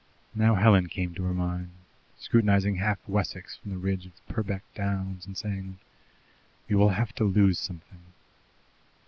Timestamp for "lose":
7.23-7.59